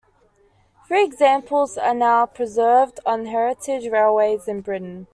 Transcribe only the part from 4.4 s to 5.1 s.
in Britain.